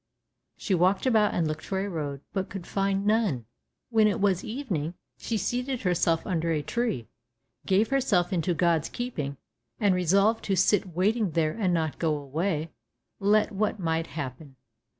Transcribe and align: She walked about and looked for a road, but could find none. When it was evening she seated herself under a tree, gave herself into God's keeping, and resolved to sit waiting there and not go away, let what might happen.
She 0.57 0.73
walked 0.73 1.05
about 1.05 1.35
and 1.35 1.47
looked 1.47 1.63
for 1.63 1.79
a 1.85 1.87
road, 1.87 2.21
but 2.33 2.49
could 2.49 2.65
find 2.65 3.05
none. 3.05 3.45
When 3.91 4.07
it 4.07 4.19
was 4.19 4.43
evening 4.43 4.95
she 5.15 5.37
seated 5.37 5.83
herself 5.83 6.25
under 6.25 6.49
a 6.49 6.63
tree, 6.63 7.07
gave 7.67 7.89
herself 7.89 8.33
into 8.33 8.55
God's 8.55 8.89
keeping, 8.89 9.37
and 9.79 9.93
resolved 9.93 10.43
to 10.45 10.55
sit 10.55 10.87
waiting 10.95 11.29
there 11.33 11.51
and 11.51 11.71
not 11.71 11.99
go 11.99 12.17
away, 12.17 12.71
let 13.19 13.51
what 13.51 13.79
might 13.79 14.07
happen. 14.07 14.55